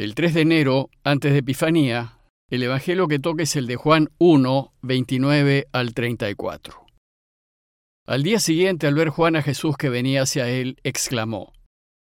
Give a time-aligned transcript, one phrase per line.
[0.00, 2.16] El 3 de enero, antes de Epifanía,
[2.48, 6.86] el Evangelio que toca es el de Juan 1, 29 al 34.
[8.06, 11.52] Al día siguiente, al ver Juan a Jesús que venía hacia él, exclamó,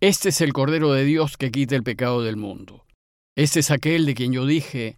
[0.01, 2.87] Este es el Cordero de Dios que quita el pecado del mundo.
[3.37, 4.97] Este es aquel de quien yo dije,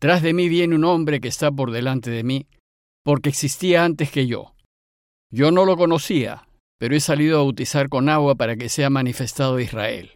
[0.00, 2.46] Tras de mí viene un hombre que está por delante de mí,
[3.04, 4.54] porque existía antes que yo.
[5.30, 6.48] Yo no lo conocía,
[6.78, 10.15] pero he salido a bautizar con agua para que sea manifestado a Israel.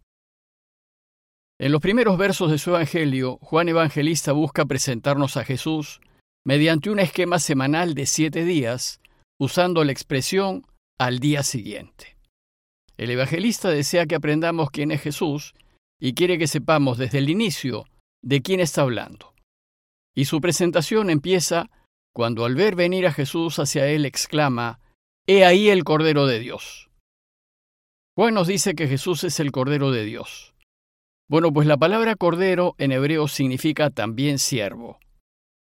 [1.61, 6.01] En los primeros versos de su Evangelio, Juan Evangelista busca presentarnos a Jesús
[6.43, 8.99] mediante un esquema semanal de siete días,
[9.39, 10.65] usando la expresión
[10.99, 12.17] al día siguiente.
[12.97, 15.53] El evangelista desea que aprendamos quién es Jesús
[15.99, 17.85] y quiere que sepamos desde el inicio
[18.23, 19.35] de quién está hablando.
[20.15, 21.69] Y su presentación empieza
[22.11, 24.79] cuando al ver venir a Jesús hacia él exclama,
[25.27, 26.89] He ahí el Cordero de Dios.
[28.17, 30.50] Juan nos dice que Jesús es el Cordero de Dios.
[31.31, 34.99] Bueno, pues la palabra Cordero en hebreo significa también siervo.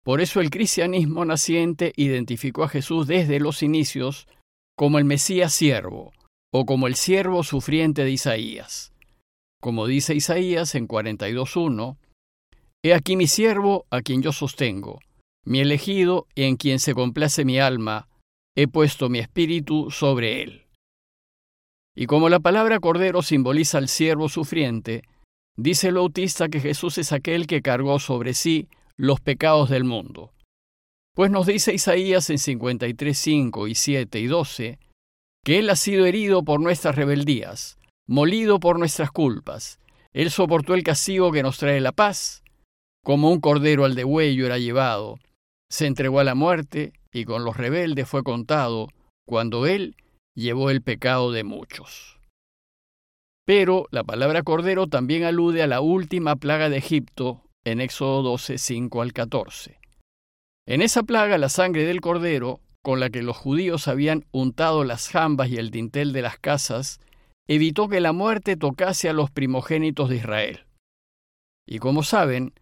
[0.03, 4.27] Por eso el cristianismo naciente identificó a Jesús desde los inicios
[4.78, 6.14] como el Mesías siervo,
[6.55, 8.95] o como el siervo sufriente de Isaías.
[9.61, 11.98] Como dice Isaías en 42.1,
[12.83, 15.00] He aquí mi siervo a quien yo sostengo,
[15.45, 18.08] mi elegido en quien se complace mi alma,
[18.56, 20.62] he puesto mi espíritu sobre él.
[21.95, 25.03] Y como la palabra cordero simboliza al siervo sufriente,
[25.56, 30.33] dice el bautista que Jesús es aquel que cargó sobre sí los pecados del mundo.
[31.14, 34.78] Pues nos dice Isaías en 53.5 y 7 y 12,
[35.45, 39.79] que Él ha sido herido por nuestras rebeldías, molido por nuestras culpas.
[40.12, 42.42] Él soportó el castigo que nos trae la paz.
[43.05, 45.18] Como un cordero al degüello era llevado,
[45.68, 48.89] se entregó a la muerte y con los rebeldes fue contado
[49.27, 49.96] cuando Él
[50.35, 52.18] llevó el pecado de muchos.
[53.45, 58.58] Pero la palabra cordero también alude a la última plaga de Egipto en Éxodo 12,
[58.58, 59.79] 5 al 14.
[60.67, 65.08] En esa plaga la sangre del cordero con la que los judíos habían untado las
[65.08, 67.01] jambas y el dintel de las casas,
[67.48, 70.67] evitó que la muerte tocase a los primogénitos de Israel.
[71.67, 72.55] Y como saben,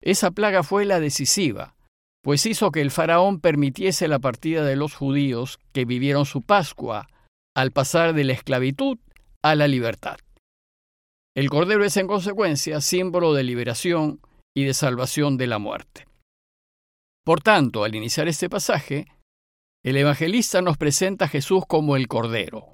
[0.00, 1.74] esa plaga fue la decisiva,
[2.22, 7.08] pues hizo que el faraón permitiese la partida de los judíos que vivieron su Pascua
[7.54, 8.98] al pasar de la esclavitud
[9.42, 10.16] a la libertad.
[11.36, 14.20] El cordero es en consecuencia símbolo de liberación
[14.56, 16.06] y de salvación de la muerte.
[17.24, 19.06] Por tanto, al iniciar este pasaje,
[19.82, 22.68] el evangelista nos presenta a Jesús como el Cordero,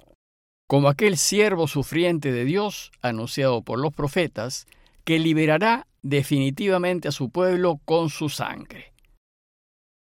[0.67, 4.67] como aquel siervo sufriente de Dios anunciado por los profetas,
[5.05, 8.93] que liberará definitivamente a su pueblo con su sangre,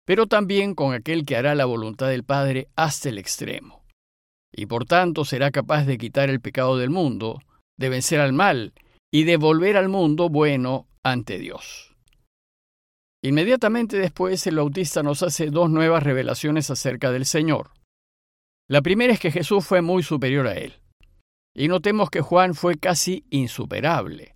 [0.07, 3.85] pero también con aquel que hará la voluntad del Padre hasta el extremo,
[4.51, 7.41] y por tanto será capaz de quitar el pecado del mundo,
[7.79, 8.73] de vencer al mal
[9.13, 11.95] y de volver al mundo bueno ante Dios.
[13.23, 17.71] Inmediatamente después el bautista nos hace dos nuevas revelaciones acerca del Señor.
[18.69, 20.75] La primera es que Jesús fue muy superior a él.
[21.55, 24.35] Y notemos que Juan fue casi insuperable,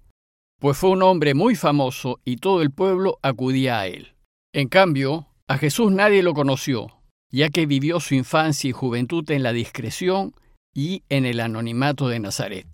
[0.58, 4.14] pues fue un hombre muy famoso y todo el pueblo acudía a él.
[4.54, 6.88] En cambio, a Jesús nadie lo conoció,
[7.30, 10.34] ya que vivió su infancia y juventud en la discreción
[10.74, 12.66] y en el anonimato de Nazaret.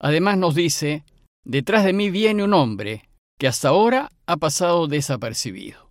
[0.00, 1.04] Además nos dice,
[1.44, 3.08] detrás de mí viene un hombre
[3.38, 5.90] que hasta ahora ha pasado desapercibido.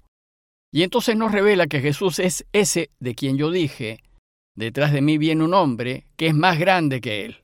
[0.72, 4.04] Y entonces nos revela que Jesús es ese de quien yo dije,
[4.56, 7.44] detrás de mí viene un hombre que es más grande que él.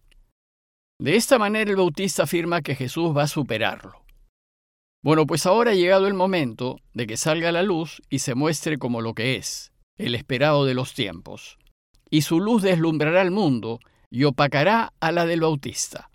[1.00, 4.04] De esta manera el bautista afirma que Jesús va a superarlo.
[5.04, 8.78] Bueno, pues ahora ha llegado el momento de que salga la luz y se muestre
[8.78, 11.58] como lo que es, el esperado de los tiempos,
[12.12, 13.80] y su luz deslumbrará al mundo
[14.12, 16.11] y opacará a la del bautista.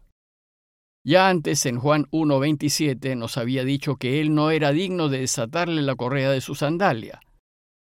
[1.07, 5.81] Ya antes, en Juan 1.27, nos había dicho que él no era digno de desatarle
[5.83, 7.21] la correa de su sandalia.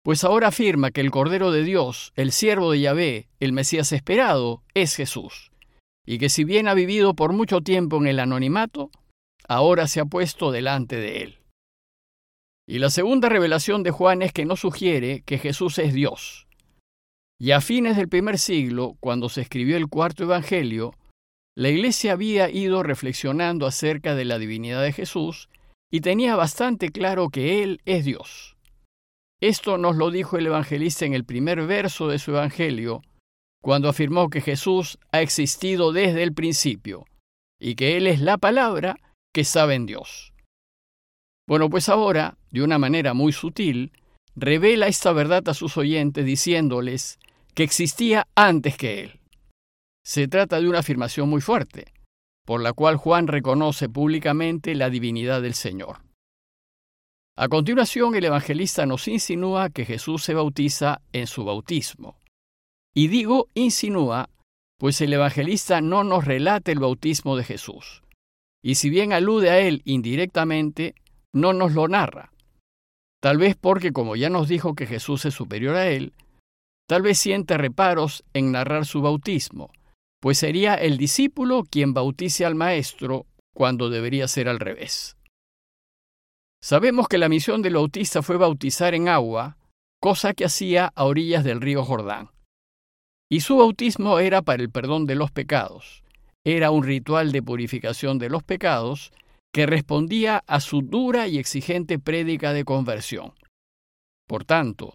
[0.04, 4.62] Pues ahora afirma que el Cordero de Dios, el siervo de Yahvé, el Mesías esperado,
[4.76, 5.52] es Jesús,
[6.06, 8.92] y que si bien ha vivido por mucho tiempo en el anonimato,
[9.48, 11.40] ahora se ha puesto delante de él.
[12.68, 16.48] Y la segunda revelación de Juan es que nos sugiere que Jesús es Dios.
[17.40, 20.94] Y a fines del primer siglo, cuando se escribió el cuarto Evangelio,
[21.60, 25.50] la Iglesia había ido reflexionando acerca de la divinidad de Jesús
[25.92, 28.56] y tenía bastante claro que Él es Dios.
[29.42, 33.02] Esto nos lo dijo el evangelista en el primer verso de su evangelio,
[33.62, 37.04] cuando afirmó que Jesús ha existido desde el principio
[37.60, 38.96] y que Él es la palabra
[39.34, 40.32] que sabe en Dios.
[41.46, 43.92] Bueno, pues ahora, de una manera muy sutil,
[44.34, 47.20] revela esta verdad a sus oyentes diciéndoles
[47.54, 49.19] que existía antes que Él.
[50.10, 51.94] Se trata de una afirmación muy fuerte,
[52.44, 55.98] por la cual Juan reconoce públicamente la divinidad del Señor.
[57.38, 62.18] A continuación, el evangelista nos insinúa que Jesús se bautiza en su bautismo.
[62.96, 64.32] Y digo insinúa,
[64.80, 68.02] pues el evangelista no nos relata el bautismo de Jesús.
[68.64, 70.96] Y si bien alude a él indirectamente,
[71.34, 72.32] no nos lo narra.
[73.22, 76.14] Tal vez porque, como ya nos dijo que Jesús es superior a él,
[76.88, 79.70] tal vez siente reparos en narrar su bautismo,
[80.20, 85.18] pues sería el discípulo quien bautice al maestro cuando debería ser al revés.
[86.62, 89.58] Sabemos que la misión del bautista fue bautizar en agua,
[90.02, 92.30] cosa que hacía a orillas del río Jordán.
[93.32, 96.04] Y su bautismo era para el perdón de los pecados.
[96.46, 99.12] Era un ritual de purificación de los pecados
[99.54, 103.34] que respondía a su dura y exigente prédica de conversión.
[104.28, 104.94] Por tanto,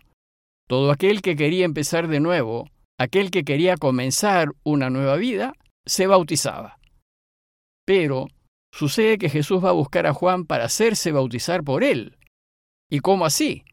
[0.69, 2.69] todo aquel que quería empezar de nuevo,
[2.99, 5.55] aquel que quería comenzar una nueva vida,
[5.87, 6.79] se bautizaba.
[7.85, 8.29] Pero
[8.73, 12.17] sucede que Jesús va a buscar a Juan para hacerse bautizar por él.
[12.91, 13.65] ¿Y cómo así?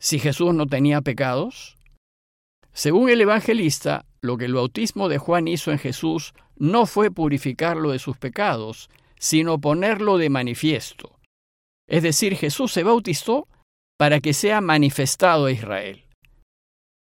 [0.00, 1.76] Si Jesús no tenía pecados.
[2.72, 7.90] Según el evangelista, lo que el bautismo de Juan hizo en Jesús no fue purificarlo
[7.90, 11.18] de sus pecados, sino ponerlo de manifiesto.
[11.88, 13.46] Es decir, Jesús se bautizó
[13.98, 16.04] para que sea manifestado a Israel.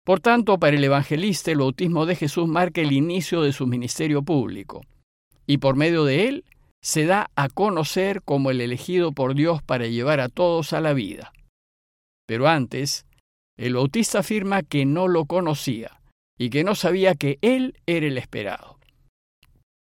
[0.09, 4.23] Por tanto, para el evangelista el bautismo de Jesús marca el inicio de su ministerio
[4.23, 4.81] público,
[5.47, 6.45] y por medio de él
[6.81, 10.95] se da a conocer como el elegido por Dios para llevar a todos a la
[10.95, 11.35] vida.
[12.27, 13.05] Pero antes,
[13.59, 16.01] el bautista afirma que no lo conocía
[16.39, 18.79] y que no sabía que él era el esperado.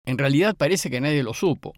[0.06, 1.74] En realidad parece que nadie lo supo,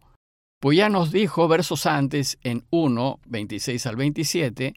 [0.60, 4.74] pues ya nos dijo versos antes, en 1, 26 al 27,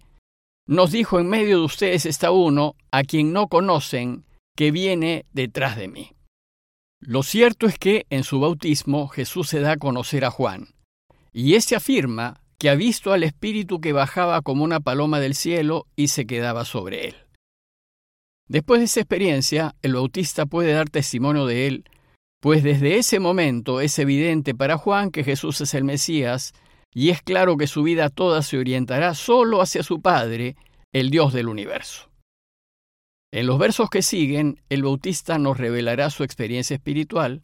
[0.69, 4.25] nos dijo, en medio de ustedes está uno a quien no conocen,
[4.57, 6.13] que viene detrás de mí.
[7.01, 10.69] Lo cierto es que en su bautismo Jesús se da a conocer a Juan,
[11.33, 15.87] y éste afirma que ha visto al Espíritu que bajaba como una paloma del cielo
[15.97, 17.17] y se quedaba sobre él.
[18.47, 21.85] Después de esa experiencia, el bautista puede dar testimonio de él
[22.41, 26.53] pues desde ese momento es evidente para Juan que Jesús es el Mesías,
[26.95, 30.57] y es claro que su vida toda se orientará solo hacia su Padre,
[30.93, 32.11] el Dios del universo.
[33.33, 37.43] En los versos que siguen, el Bautista nos revelará su experiencia espiritual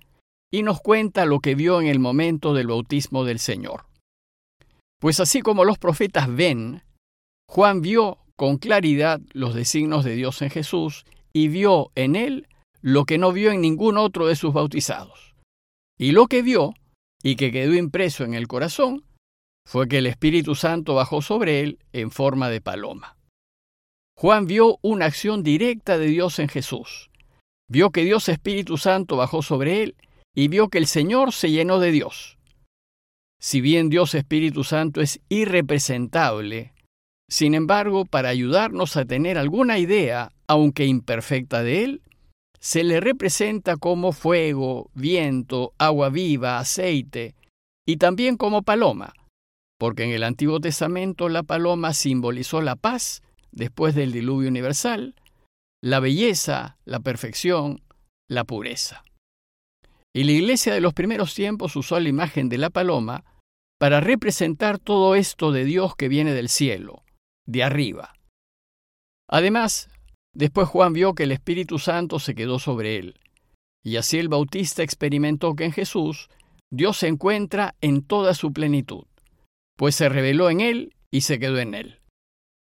[0.50, 3.86] y nos cuenta lo que vio en el momento del bautismo del Señor.
[4.98, 6.82] Pues así como los profetas ven,
[7.46, 12.48] Juan vio con claridad los designos de Dios en Jesús y vio en él
[12.80, 15.34] lo que no vio en ningún otro de sus bautizados.
[15.98, 16.74] Y lo que vio,
[17.22, 19.04] y que quedó impreso en el corazón,
[19.66, 23.16] fue que el Espíritu Santo bajó sobre él en forma de paloma.
[24.16, 27.10] Juan vio una acción directa de Dios en Jesús.
[27.68, 29.96] Vio que Dios Espíritu Santo bajó sobre él
[30.34, 32.38] y vio que el Señor se llenó de Dios.
[33.40, 36.74] Si bien Dios Espíritu Santo es irrepresentable,
[37.28, 42.02] sin embargo, para ayudarnos a tener alguna idea, aunque imperfecta de Él,
[42.60, 47.34] se le representa como fuego, viento, agua viva, aceite,
[47.86, 49.14] y también como paloma,
[49.84, 53.22] porque en el Antiguo Testamento la paloma simbolizó la paz
[53.52, 55.14] después del diluvio universal,
[55.82, 57.82] la belleza, la perfección,
[58.26, 59.04] la pureza.
[60.14, 63.24] Y la iglesia de los primeros tiempos usó la imagen de la paloma
[63.78, 67.02] para representar todo esto de Dios que viene del cielo,
[67.46, 68.14] de arriba.
[69.28, 69.90] Además,
[70.34, 73.20] Después Juan vio que el Espíritu Santo se quedó sobre él.
[73.84, 76.28] Y así el Bautista experimentó que en Jesús
[76.72, 79.04] Dios se encuentra en toda su plenitud,
[79.76, 82.00] pues se reveló en él y se quedó en él.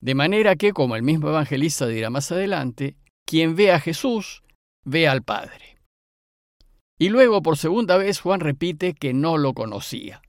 [0.01, 4.43] De manera que, como el mismo evangelista dirá más adelante, quien ve a Jesús,
[4.83, 5.77] ve al Padre.
[7.00, 10.22] Y luego, por segunda vez, Juan repite que no lo conocía.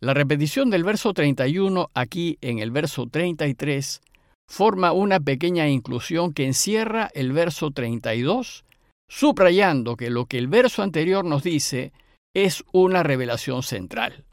[0.00, 4.00] La repetición del verso 31 aquí en el verso 33
[4.48, 8.64] forma una pequeña inclusión que encierra el verso 32,
[9.08, 11.92] subrayando que lo que el verso anterior nos dice
[12.34, 14.24] es una revelación central,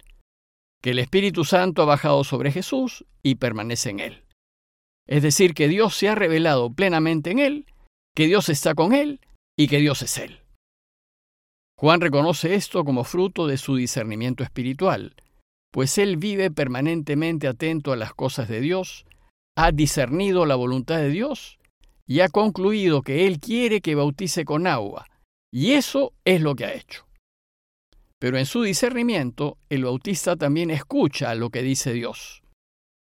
[0.86, 4.24] que el Espíritu Santo ha bajado sobre Jesús y permanece en él.
[5.10, 7.66] Es decir, que Dios se ha revelado plenamente en él,
[8.16, 9.20] que Dios está con él
[9.58, 10.42] y que Dios es él.
[11.76, 15.16] Juan reconoce esto como fruto de su discernimiento espiritual,
[15.72, 19.08] pues él vive permanentemente atento a las cosas de Dios,
[19.58, 21.58] ha discernido la voluntad de Dios
[22.06, 25.08] y ha concluido que Él quiere que bautice con agua,
[25.52, 27.08] y eso es lo que ha hecho.
[28.20, 32.42] Pero en su discernimiento, el bautista también escucha lo que dice Dios,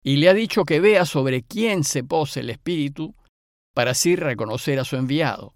[0.03, 3.15] y le ha dicho que vea sobre quién se pose el Espíritu,
[3.73, 5.53] para así reconocer a su enviado.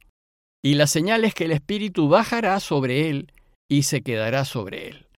[0.63, 3.31] Y la señal es que el Espíritu bajará sobre él
[3.69, 5.09] y se quedará sobre él.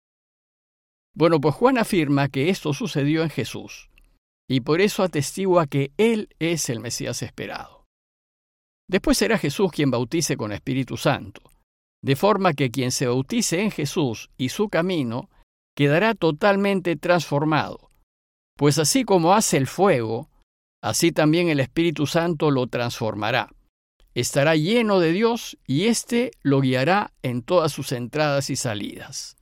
[1.13, 3.89] Bueno, pues Juan afirma que esto sucedió en Jesús,
[4.50, 7.85] y por eso atestigua que Él es el Mesías esperado.
[8.89, 11.41] Después será Jesús quien bautice con Espíritu Santo,
[12.03, 15.29] de forma que quien se bautice en Jesús y su camino
[15.75, 17.89] quedará totalmente transformado,
[18.58, 20.29] pues así como hace el fuego,
[20.81, 23.50] así también el Espíritu Santo lo transformará.
[24.13, 29.38] Estará lleno de Dios y éste lo guiará en todas sus entradas y salidas.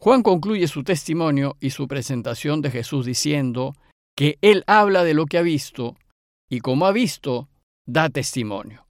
[0.00, 3.74] Juan concluye su testimonio y su presentación de Jesús diciendo
[4.14, 5.96] que él habla de lo que ha visto
[6.50, 7.48] y como ha visto,
[7.86, 8.87] da testimonio.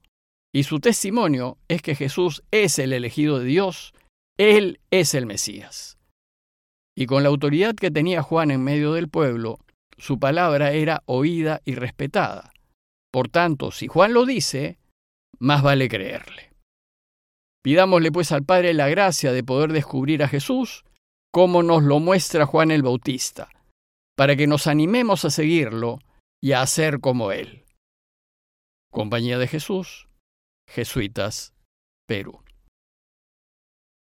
[0.53, 3.93] Y su testimonio es que Jesús es el elegido de Dios,
[4.37, 5.97] Él es el Mesías.
[6.97, 9.59] Y con la autoridad que tenía Juan en medio del pueblo,
[9.97, 12.51] su palabra era oída y respetada.
[13.11, 14.79] Por tanto, si Juan lo dice,
[15.39, 16.51] más vale creerle.
[17.63, 20.83] Pidámosle pues al Padre la gracia de poder descubrir a Jesús
[21.31, 23.49] como nos lo muestra Juan el Bautista,
[24.17, 25.99] para que nos animemos a seguirlo
[26.41, 27.65] y a hacer como Él.
[28.91, 30.08] Compañía de Jesús,
[30.75, 31.53] Jesuitas,
[32.05, 32.43] Perú.